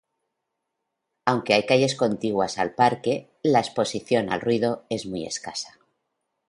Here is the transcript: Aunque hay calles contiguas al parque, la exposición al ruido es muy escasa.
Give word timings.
Aunque 1.25 1.53
hay 1.53 1.67
calles 1.67 1.93
contiguas 1.93 2.57
al 2.57 2.73
parque, 2.73 3.29
la 3.43 3.59
exposición 3.59 4.31
al 4.31 4.41
ruido 4.41 4.83
es 4.89 5.05
muy 5.05 5.27
escasa. 5.27 5.77